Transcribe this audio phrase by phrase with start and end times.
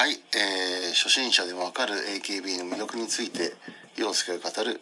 [0.00, 3.52] はい、えー、初心者でもわかる AKB の魅力について
[3.98, 4.80] 陽介が語る、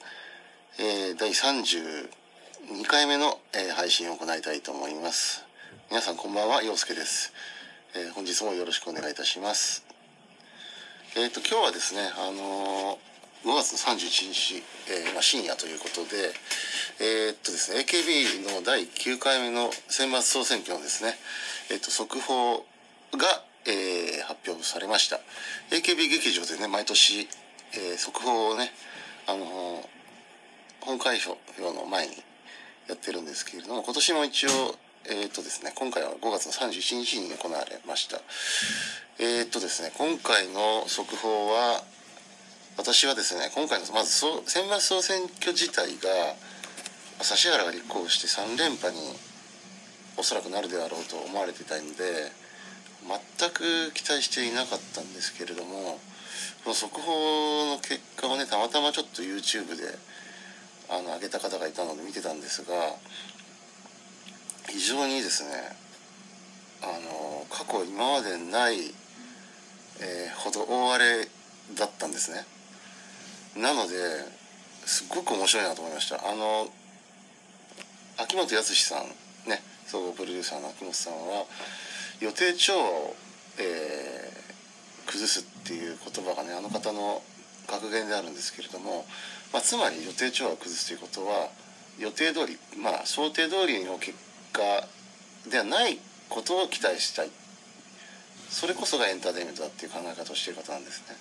[0.78, 5.44] えー、第32回目の、えー配信を行いたいと思います。
[5.90, 7.32] 皆さんこんばんは陽介です、
[7.96, 9.84] えー本日もよろしくお願いいたします。
[11.16, 12.98] えっ、と今日はですねあのー
[13.42, 16.30] 5月の31日、えーまあ、深夜ということで
[17.00, 21.16] えーっとですね AKB の第9回目の選抜総選挙のですね
[21.72, 22.64] えーっと速報
[23.18, 25.20] が、えー発表されました。
[25.70, 27.28] AKB 劇場でね毎年、
[27.74, 28.70] えー速報をね
[29.26, 29.86] あのー
[30.80, 31.38] 本会表
[31.76, 32.14] の前に
[32.88, 34.50] やってるんですけれども今年も一応
[35.04, 38.20] えーっとですね今回は5月の31日に行われました。
[39.18, 41.82] えーっとですね今回の速報は
[42.78, 44.12] 私はですね今回のまず
[44.46, 46.08] 選抜総選挙自体が
[47.20, 49.00] 指原が立候補して3連覇に
[50.16, 52.47] おそらくなるであろうと思われていたので
[53.06, 55.98] 全く期待していなかったんですけれども
[56.64, 59.98] この速報の結果をねたまたまちょっと YouTube で
[60.90, 62.74] あの上げた方がいたので見てたんですが
[64.68, 65.50] 非常にですね
[66.82, 68.78] あの過去今までない、
[70.00, 71.28] えーほど大荒れ
[71.76, 72.46] だったんですね。
[73.56, 73.96] なので
[74.86, 76.16] すっごく面白いなと思いました。
[76.16, 76.68] あの
[78.16, 81.44] 秋元康さんね総合プロデューサーの秋元さんは
[82.20, 83.16] 予定調和を、
[83.58, 84.38] えー
[85.08, 87.22] 崩すっていう言葉がねあの方の
[87.66, 89.06] 格言であるんですけれども、
[89.52, 91.48] まあ、つまり予定調和を崩すということは
[91.98, 94.14] 予定通りまあ想定通りの結
[94.52, 94.62] 果
[95.50, 97.30] ではないことを期待したい
[98.50, 101.16] それこそがエンターテインメントだっていう考え方をしている方なんですね。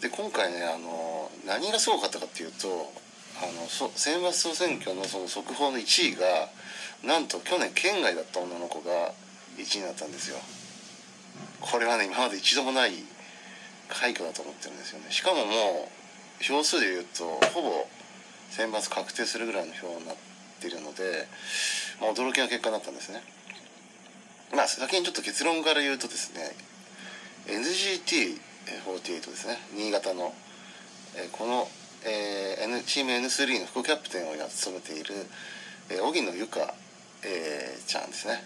[0.00, 2.68] で今回ねあの何がすごかったかっていうと
[3.42, 6.48] あのそ選抜総選挙のその速報の1位が
[7.04, 9.12] なんと去年県外だった女の子が
[9.56, 10.36] 1位になったんですよ。
[11.60, 12.92] これはね今まで一度もない
[13.88, 15.06] 快挙だと思ってるんですよね。
[15.10, 15.88] しかもも
[16.40, 17.86] う票数でいうとほぼ
[18.50, 20.16] 選抜確定するぐらいの票になっ
[20.60, 21.28] ているので、
[22.00, 23.22] まあ、驚きの結果になったんですね。
[24.54, 26.54] まあ先にちょっと結論から言うとですね
[27.46, 30.34] NGT48 ですね新潟の、
[31.16, 31.68] えこの、
[32.04, 35.26] えー N チーム N3 の副キャプテンを務めている、
[36.02, 36.74] 荻野由香、
[37.24, 38.44] えちゃんですね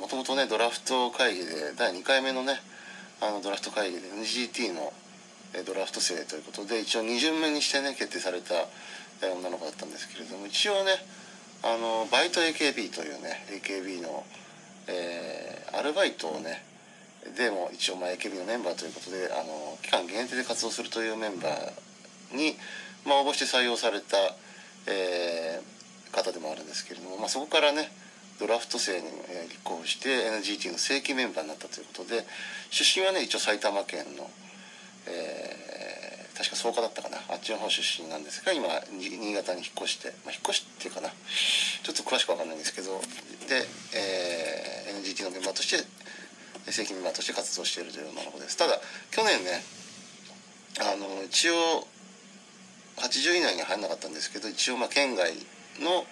[0.00, 2.60] もともとねドラフト会議で第2回目のね
[3.20, 4.92] あのドラフト会議で NGT の
[5.66, 8.54] ドラフト生ということで一応2巡目にしてね決定された
[9.26, 10.92] 女の子だったんですけれども一応ね
[11.62, 14.24] あのバイト AKB というね AKB の、
[14.88, 16.62] えーアルバイトをね
[17.34, 22.56] でも一応まあ AKB のメンバーということであの期間限定で活動するというメンバーに、
[23.06, 24.16] まあ、応募して採用された、
[24.86, 25.72] えー
[26.12, 27.90] 方でもあるんですけれども、まあ、そこからね
[28.40, 29.08] ドラフト生に
[29.48, 32.24] 立候補して NGT の正規メンバーになったということで
[32.70, 34.30] 出身はね一応埼玉県の、
[35.06, 35.72] えー
[36.32, 42.98] 確か草加だったかなあっちの方出身なんですが今新潟に引っ越して、まあ、引っ越しっていうかなちょっと詳しくわかんないんですけど
[43.48, 43.62] で、
[43.94, 44.72] えー
[45.02, 45.82] NGT のメンバーとして
[46.70, 48.56] 正規メンバーとして活動しているという女の子です。
[48.56, 49.62] ただ去年ね
[50.80, 51.86] あの一応
[52.96, 55.32] 80以内に入らなかったんですけど一応まあ県外
[55.80, 56.04] の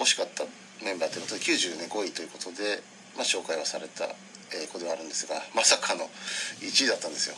[0.00, 0.44] 惜しかった
[0.84, 2.82] メンバーということで90ね5位ということで、
[3.16, 4.04] まあ、紹介をされた
[4.52, 6.08] えー子ではあるんですがまさかの
[6.60, 7.36] 1位だったんですよ、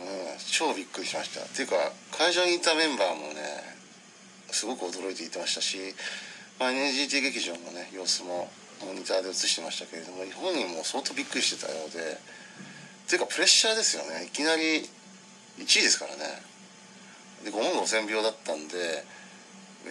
[0.00, 1.44] うん、超びっくりしました。
[1.44, 1.76] っていうか
[2.16, 3.76] 会場にいたメンバーもね
[4.50, 5.76] すごく驚いていてましたし、
[6.58, 8.48] まあ、NGT 劇場のね様子も
[8.84, 14.26] モニターで映してましたけれども本人も相当びっくりしてたようでっていうかプレッシャーですよね。
[14.26, 14.88] いきなり
[15.58, 16.42] 1位ですからね。
[17.44, 19.04] で5万5千票だったんで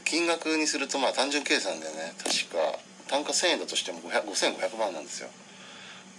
[0.06, 2.14] 金額にするとまあ単純計算でね。
[2.18, 2.80] 確か。
[3.08, 5.30] 単価1000円だとしても5500万なんですよ。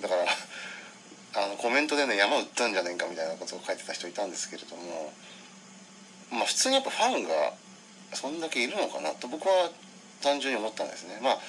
[0.01, 0.25] だから
[1.45, 5.13] あのコメントでね山売ったんじゃねえかみたいなことを書いてた人いたんですけれども
[6.31, 7.53] まあ普通にやっぱファンが
[8.15, 9.11] そんだけいるのかな？
[9.11, 9.71] と僕は
[10.23, 11.19] 単純に思ったんですね。
[11.21, 11.41] まあ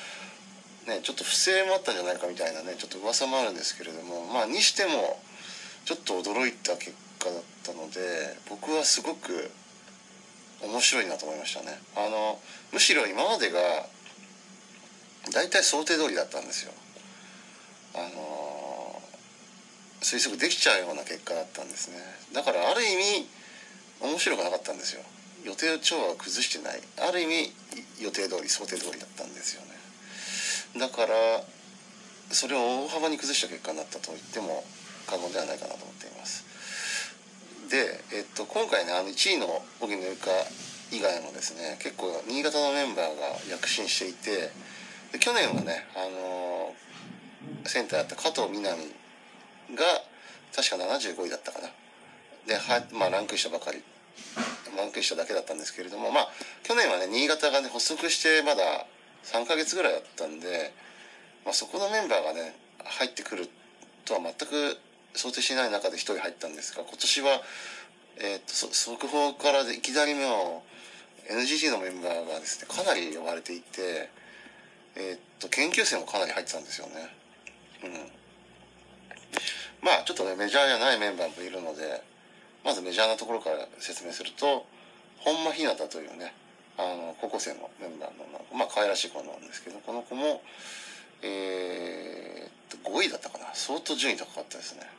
[0.90, 5.22] ねちょっと不正もあったんじゃないかみたいなねちょっと噂もあるんですけれどもまあにしても
[5.86, 9.52] ちょっと驚いた結果だったので僕はすごく
[10.62, 11.80] 面白いなと思いましたね。
[11.96, 12.40] あの
[12.72, 13.60] むしろ今までが
[15.34, 16.72] 大体想定通りだったんですよ。
[17.96, 19.02] あの
[20.02, 21.98] 推測できちゃうような結果だったんですね。
[22.34, 23.28] だからある意味
[24.02, 25.02] 面白くなかったんですよ。
[25.44, 26.82] 予定調和を崩してない。
[27.08, 27.54] ある意味
[28.00, 30.80] 予定通り想定通りだったんですよね。
[30.80, 31.44] だから
[32.32, 34.64] それを大幅に崩した結果になったと言っても
[35.08, 36.46] 過言ではないかなと思っています。
[37.70, 40.32] で、えっと、今回ねあの1位の荻野由香
[40.92, 44.50] 以外もですね結構新潟のメンバーが躍進していて
[45.14, 46.74] で去年はねあの
[47.66, 48.90] センターやった加藤みなみ
[49.76, 49.86] が、
[50.56, 51.70] 確か75位だったかな。
[52.48, 53.84] では、まあ、ランクインしたばかり
[54.76, 56.30] ランクしただけだったんですけれどもまあ
[56.64, 58.88] 去年はね新潟がね発足してまだ
[59.24, 60.74] 3ヶ月ぐらいだったんで、
[61.46, 63.50] まあ、そこのメンバーがね入ってくる
[64.06, 64.78] とは全く
[65.14, 67.42] 想定してない中で1人入ったんですが今年は、
[68.18, 70.64] えー、と速報からいきなりの
[71.30, 74.10] NGT のメンバーがですねかなり呼ばれていて、
[74.96, 76.94] えー、っと研究生もかなり入ってたんですよね。
[77.84, 77.92] うん。
[79.82, 82.02] まあちょっとねメジャーじゃないメンバーもいるので
[82.66, 84.66] まずメジャーなところから説明すると
[85.20, 86.34] 本間ひなたというね
[86.78, 88.26] あの高校生のメンバーの
[88.58, 90.42] まあ可愛らしい子なんですけどこの子も
[91.22, 93.46] えー、っと5位だったかな。
[93.54, 94.99] 相当順位高かったですね。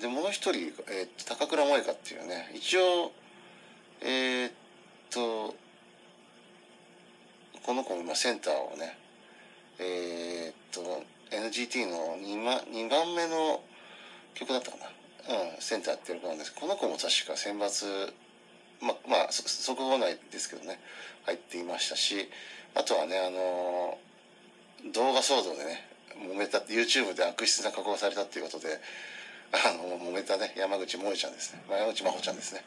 [0.00, 3.12] でもう一人、えー、高倉萌香っていうね一応
[4.02, 4.52] えー、っ
[5.10, 5.54] と
[7.64, 8.96] この子も今センターをね
[9.78, 13.60] えー、っと NGT の 2, 番2番目の
[14.34, 14.76] 曲だったか
[15.28, 16.54] な、うん、センターっていう子なんです。
[16.54, 18.12] この子も確か選抜
[18.80, 20.78] ままあ速報内ですけどね
[21.24, 22.28] 入っていましたし
[22.74, 23.98] あとはねあの
[24.92, 28.80] 動画騒動でね揉めた YouTube で悪質な加工されたっていうことで
[29.52, 31.62] あの揉めたね山口萌ちゃんですね。
[31.70, 32.64] 山口真帆ちゃんですね。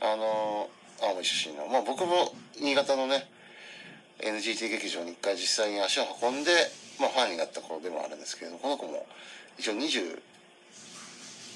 [0.00, 0.68] あの
[1.00, 1.66] 青森出身の。
[1.66, 3.28] まあ僕も新潟のね
[4.20, 6.50] NGT 劇場に一回実際に足を運んで、
[7.00, 9.06] まあ、ファンになった子でもあるんですけれどもこの子も
[9.58, 10.20] 一応20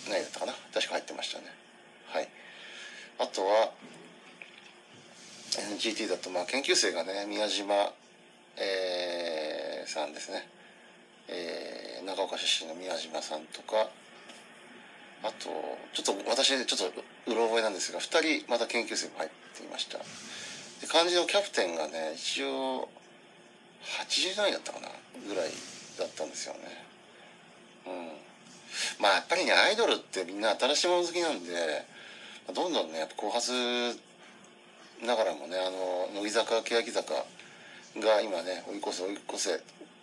[0.08, 0.52] 何だったかな？
[0.72, 1.44] 確か入ってましたね。
[2.08, 2.28] はい。
[3.18, 3.70] あとは
[5.78, 7.92] NGT だとまあ研究生がね宮島、
[8.56, 10.46] えー、さんですね、
[11.28, 13.88] えー、長岡出身の宮島さんとか
[15.26, 15.50] あと
[15.92, 19.98] ちょっと私ちょっとうろ覚えなんですが2人また研究生も入っていました。
[19.98, 22.88] で漢字のキャプテンがね一応
[24.08, 24.88] 80代だったかな
[25.26, 25.50] ぐらい
[25.98, 26.60] だったんですよね。
[27.86, 27.92] うん。
[29.02, 31.84] まあやっぱりねアイドルってみんな新しいもの好きなんで
[32.54, 33.52] どんどんねやっぱ後発
[35.02, 37.14] ながらもねあの乃木坂欅坂
[37.98, 39.60] が今ね追い越せ追い越せ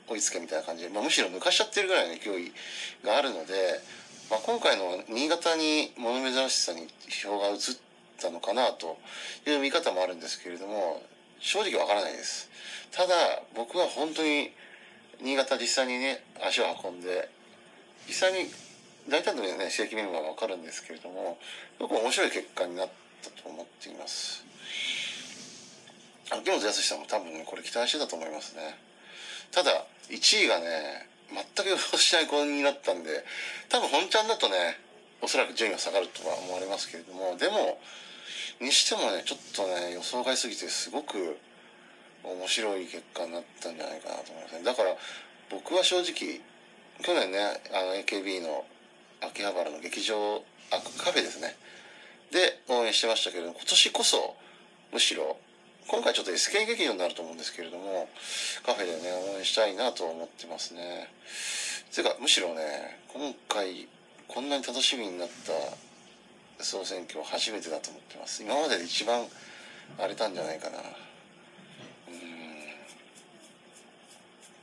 [0.08, 2.52] 追いつけみたいな感じで、まあ、むしろ抜かしちゃってるぐらいの勢い
[3.06, 3.80] があるので、
[4.30, 6.88] まあ、今回の新潟に物珍しさに
[7.24, 7.58] 票が移っ
[8.20, 8.98] たのかなと
[9.46, 11.02] いう見方もあるんですけれども
[11.40, 12.50] 正直わからないです。
[12.92, 13.14] ただ
[13.56, 14.52] 僕は本当に
[15.22, 17.30] 新潟実際にね足を運んで
[18.08, 18.50] 実際に
[19.10, 21.38] 大体のね正規メンバーがわかるんですけれども
[21.78, 22.90] すごく面白い結果になっ
[23.22, 24.46] たと思っています。
[26.32, 28.78] 秋元康さんも多分ねこれ期待してたと思いますね。
[29.52, 33.26] ただ1位がね全く予想しない子になったんで
[33.70, 34.78] 多分本ちゃんだとね
[35.22, 37.80] おそらく順位が下がるとは思われますけれどもでも
[38.62, 41.38] にしてもねちょっとね予想外すぎてすごく
[42.24, 44.64] 面白い結果になったんじゃないかなと思いますね。
[44.64, 44.96] だから
[45.50, 46.40] 僕は正直
[47.02, 47.40] 去年ね
[47.74, 48.66] あの AKB の
[49.22, 51.56] 秋葉原の劇場あカフェですね。
[52.32, 54.36] で応援してましたけど今年こそ
[54.92, 55.38] むしろ
[55.88, 58.08] 今回ちょっと SK 劇場になると思うんですけれども
[58.66, 61.10] カフェでね応援したいなと思ってますね。
[61.94, 63.88] ていうかむしろね今回
[64.28, 65.28] こんなに楽しみになっ
[66.58, 68.44] た総選挙初めてだと思ってます。
[68.44, 69.26] 今までで一番
[69.98, 70.78] 荒れたんじゃないかな。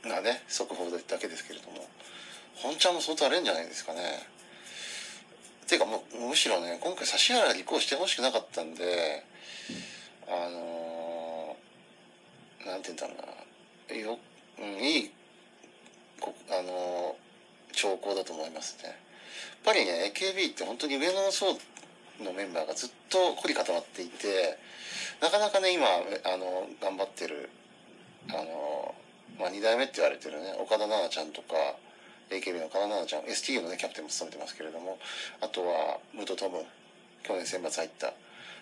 [0.05, 0.09] うん。
[0.09, 1.87] がね速報だけですけれども。
[2.55, 4.01] 本ちゃんも相当荒れるんじゃないですかね。
[5.67, 9.23] ていうかもむしろね今回指原立候補してほしくなかったんで
[10.27, 10.80] あの、
[12.65, 13.31] なんて言うんだろ
[13.89, 13.95] うな。
[13.95, 14.19] よ、
[14.59, 15.11] うん、いい
[16.49, 17.15] あの、
[17.73, 18.89] 兆候だと思いますね。
[18.89, 18.95] やっ
[19.63, 21.53] ぱりね AKB って本当に上の層
[22.23, 24.57] のメンバーがずっと凝り固まっていて
[25.21, 27.49] なかなかね今あの頑張ってる
[28.29, 28.95] あの、
[29.39, 31.55] まあ、2代目って言われてるね岡田奈々ちゃんとか
[32.29, 34.97] AKB の岡田奈々ちゃん STU のねキャプテンも務めてますけれども
[35.41, 36.65] あとはムートトム
[37.23, 38.13] 去年選抜入った。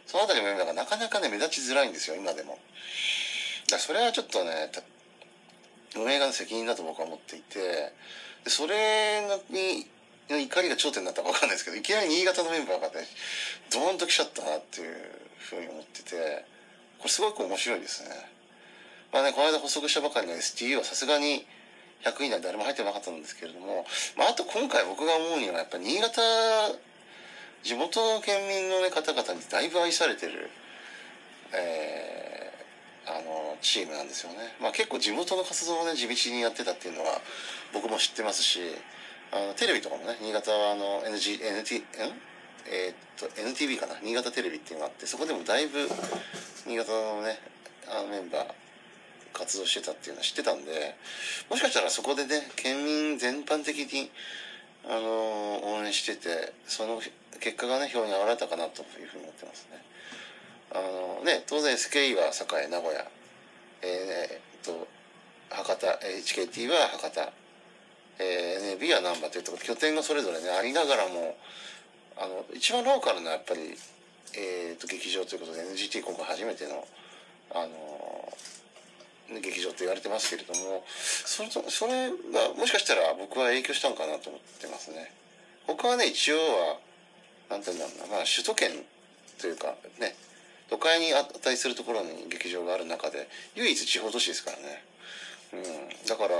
[0.05, 2.57] その辺りのメンバーがなかなかね目立ちづらいんですよ今でも。
[3.71, 4.69] だそれはちょっとね
[5.95, 7.59] 運営側の責任だと僕は思っていて
[8.43, 9.87] でそれに
[10.29, 13.07] 怒りが頂点になったか分かんないですけどいきなり新潟のメンバーがね
[13.73, 14.95] ドーンと来ちゃったなっていう
[15.39, 16.45] ふうに思ってて
[16.99, 18.09] これすごく面白いですね。
[19.11, 21.45] まあねこの間発足したばかりの STU はさすがに
[22.03, 23.85] 100位以内誰も入ってなかったんですけれども、
[24.15, 26.21] まあ、あと今回僕が思うにはやっぱ新潟
[27.63, 30.49] 地元の県民の、ね、方々にだいぶ愛されてる、
[31.53, 37.21] えー、あのチームなんですよね、まあ、結構地元の活動をね地道にやってたっていうのは
[37.73, 38.59] 僕も知ってますし
[39.31, 42.29] あのテレビとかもね新潟はあの NG NT ん
[42.71, 43.95] えー、っと NTV かな？
[44.03, 45.87] 新潟テレビっていうのがあってそこでもだいぶ
[46.67, 47.39] 新潟のね
[47.87, 48.45] あのメンバー
[49.33, 50.95] 活動してたっていうのは知ってたんで
[51.49, 54.09] もしかしたらそこでね県民全般的に
[54.85, 56.99] あの応援しててその
[57.39, 59.77] 結果がね表に現れたかなというふうに思ってますね。
[60.71, 60.75] あ
[61.19, 63.05] のね当然 SKE は栄名古屋。
[63.81, 64.87] えー、と
[65.49, 67.31] 博多 HKT は博多、
[68.19, 71.37] えー、NAB は難波というところ拠点がそれぞれねありながらも
[72.17, 73.75] あの一番ローカルなやっぱり、
[74.35, 76.85] えー、と劇場ということで NGT 今回初めての
[77.51, 77.69] あの
[79.41, 85.11] 劇場と言われてますけれどもそれとそれがもしかしたら僕は影響したのかなと思ってますね。
[85.67, 86.79] 他はね一応は
[87.49, 88.71] 何て言うんだろうなまあ首都圏
[89.39, 90.15] というかね
[90.69, 94.83] 都会に値するところに劇場がある中で唯一地方都市ですからね、
[95.53, 96.35] うん、だから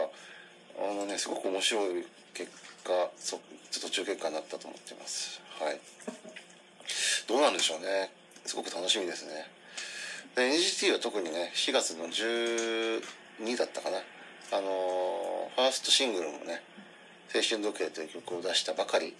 [0.89, 2.49] あのねすごく面白い結
[2.83, 3.39] 果そ
[3.81, 5.41] 途中結果になったと思ってます。
[5.59, 5.79] はい。
[7.27, 8.11] どうなんでしょうね。
[8.45, 9.45] すごく楽しみですね。
[10.35, 13.01] で NGT は特にね4月の12
[13.57, 13.97] だったかな。
[14.51, 16.63] あのファーストシングルもね
[17.35, 19.15] 「青春時計」という曲を出したばかり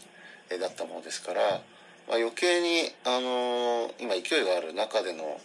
[0.60, 1.62] だったものですから、
[2.10, 5.40] まあ、余計に、あの今勢いがある中での、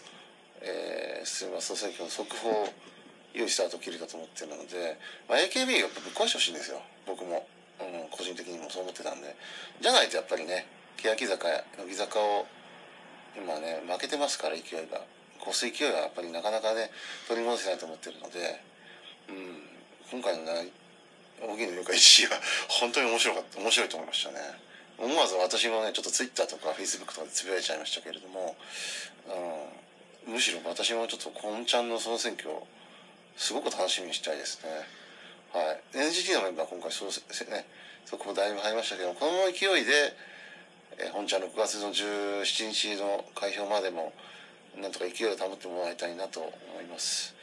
[0.62, 2.72] えー、すみません選挙の速報
[3.34, 4.96] 良いスタート切れたと思ってるので、
[5.28, 6.80] まあ、AKB をぶっ壊してほしいんですよ。
[7.06, 7.46] 僕も、
[7.80, 9.36] うん、個人的にもそう思ってたんで。
[9.82, 10.66] じゃないとやっぱりね
[10.96, 12.46] 欅坂乃木坂を
[13.36, 15.04] 今ね負けてますから勢いが。
[15.44, 16.88] 越す勢いはやっぱりなかなかね
[17.28, 18.40] 取り戻せないと思ってるので、
[19.28, 19.60] うん、
[20.10, 20.72] 今回のね
[21.42, 22.40] 荻野由香1位は
[22.80, 24.38] 本当に面白かった面白いと思いましたね。
[24.98, 28.56] 思わず私もねちょっとツイッターとかフェイスブックとかでつぶやいちゃいましたけれども、
[30.26, 32.50] うん、むしろ私もちょっとこんちゃんの総選挙
[33.36, 34.70] すごく楽しみにしたいですね。
[35.52, 35.98] はい。
[35.98, 37.66] NGT のメンバー今回そうね
[38.04, 40.14] そこもだいぶ入りましたけどこの勢いで
[40.98, 44.12] え本ちゃん6月の17日の開票までも
[44.80, 47.34] なんとか勢いを保ってもらいたいなと思います。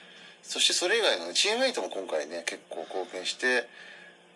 [0.44, 3.68] そしてそれ以外の、ね、チームメイトも今回ね結構貢献して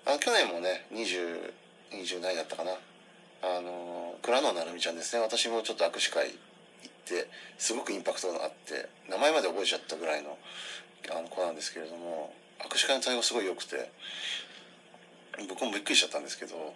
[0.05, 2.71] あ去年もね2020 20代だったかな。
[3.45, 5.21] あの倉野成美ちゃんですね。
[5.21, 10.37] 私もちょっと握手会行ってすごくインパクトがあって名前まで覚えちゃったぐらいの
[11.13, 13.91] あの子なんですけれども握手会の対応すごい良くて
[15.47, 16.73] 僕もびっくりしちゃったんですけど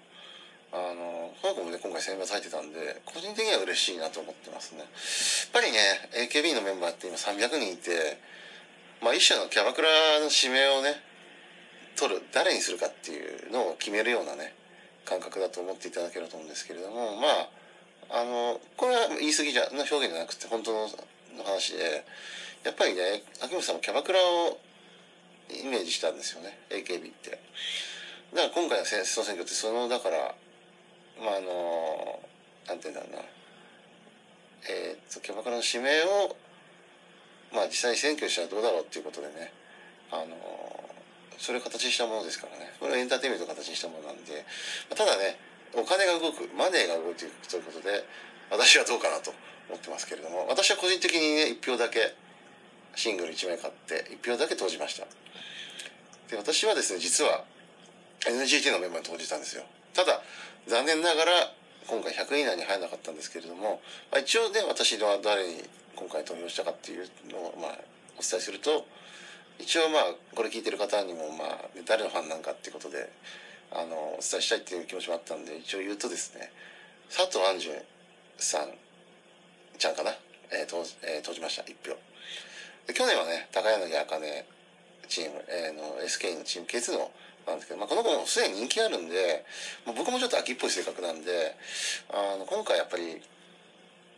[0.71, 4.81] あのこの子もね今回選抜入ってたんで個人的には嬉しいなと思ってますね。
[4.81, 4.87] やっ
[5.51, 5.79] ぱりね
[6.29, 8.21] AKB のメンバーって今300人いて
[9.01, 11.01] まあ一種のキャバクラの指名をね
[11.97, 14.53] 取る誰にするかっていうのを決めるようなね
[15.05, 17.49] 感覚だと思っていただけると思うんですけれどもまあ
[18.21, 20.89] あのこれは言い過ぎじゃの表現じゃなくて本当の
[21.45, 22.05] 話で
[22.63, 24.57] やっぱりね秋元さんもキャバクラを
[25.49, 27.39] イメージしたんですよね AKB って。
[28.33, 30.35] だから今回の総選挙ってそのだから
[31.19, 32.19] まああの
[32.67, 33.21] なんていうんだろうな
[34.69, 36.35] えー、っとキャバクラの指名を
[37.53, 39.51] まあ実際に選挙したらどうだろうっていうことでね
[40.11, 40.78] あの
[41.39, 42.71] それを形にしたものですからね。
[42.79, 44.45] これはエンターテイメントを形にしたものなんで、
[44.91, 45.39] まあ、ただね
[45.73, 48.03] お金が動くマネーが動いていくということで
[48.51, 49.31] 私はどうかなと
[49.69, 52.13] 思ってますけれども私は個人的にね1票だけ
[52.95, 55.07] シングル1枚買って1票だけ投じました。
[56.29, 57.45] で私はですね実は
[58.27, 59.63] NGT のメンバーに投じたんですよ。
[59.93, 60.21] ただ
[60.67, 61.31] 残念ながら
[61.87, 63.81] 今回100位以内に入らなかったんですけれども、
[64.11, 65.63] まあ、一応ね私は誰に
[65.95, 67.77] 今回投票したかっていうのをまあ
[68.17, 68.85] お伝えすると
[69.59, 70.03] 一応まあ
[70.35, 73.11] これ聞いてる方にもまあ誰のファンなんかっていうことで
[73.71, 76.51] あのお伝えしたいっていう気持ちもあったんで一応言うとですね
[77.09, 77.75] 佐藤杏純
[78.37, 78.69] さん
[79.77, 80.11] ちゃんかな、
[80.51, 81.63] えー投えー、投じました。
[81.63, 81.95] 1票。
[82.87, 84.45] で去年はね高柳茜
[85.07, 87.11] チーム、えー、の SK のチーム K2 の
[87.47, 89.45] なんですけど、まあ、この子もすでに人気あるんで、
[89.85, 91.55] まあ、僕もちょっと秋っぽい性格なんで
[92.09, 93.21] あの今回やっぱり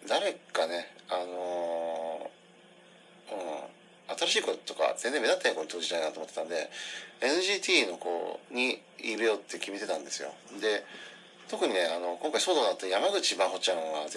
[0.08, 3.81] 誰かねあのー、うん
[4.18, 6.70] 新しい子とか全然目立ってない子に投じたいなと思ってたんで
[7.22, 10.34] NGT の子に入れようって決めてたんですよ。
[10.60, 10.84] で
[11.50, 14.08] 特にねあの今回騒動になった山口真帆ちゃんは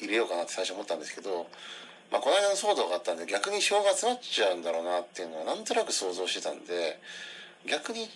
[0.00, 1.46] 入れようかなって最初思ったんですけど
[2.10, 7.00] まあ、この間の騒動があったんで逆に票が集まっちゃうんだろうなっていうのはなんとなく想像してたんで
[7.66, 8.08] 逆に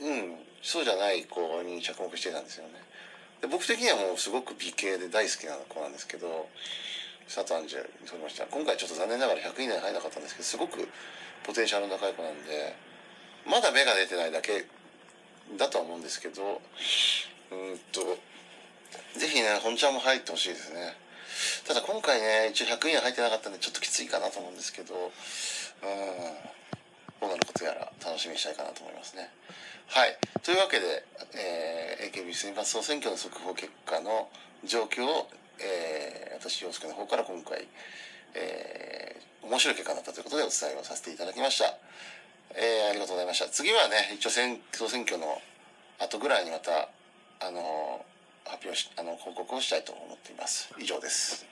[0.00, 2.74] うんそうじゃない子に着目してたんですよね。
[3.40, 6.46] で僕的にはもうすごく美形で大好きな子なんですけど
[7.28, 10.88] 佐藤アンジェに取りました今回ちょっと残念ながら100位以内に入らなかったんですけどすごく
[11.44, 12.74] ポテンシャルの高い子なんで
[13.46, 14.66] まだ芽が出てないだけ
[15.58, 16.60] だとは思うんですけど
[17.50, 18.00] うんと
[19.18, 20.96] ぜひね本ちゃんも入ってほしいですね
[21.66, 26.52] ただ今回ね一応100位に入ってなかったんでちょっときついかなと思うんですけどうん
[27.22, 29.30] どうなることやら楽しみにしたいかなと思いますね。
[29.86, 30.18] はい。
[30.42, 31.04] というわけで、
[31.38, 34.28] えー、AKB 選抜総選挙の速報結果の
[34.64, 35.30] 状況を、
[35.64, 37.66] えー、私、洋介の方から今回、
[38.34, 41.74] えー、面白い結果になったということでお伝えをさせていただきました。
[42.54, 43.48] えー、ありがとうございました。
[43.48, 45.40] 次はね、一応選総選挙の
[45.98, 46.88] 後ぐらいにまた、
[47.44, 48.04] あの
[48.44, 51.44] 発表しあの報告をしたいと思っています以上です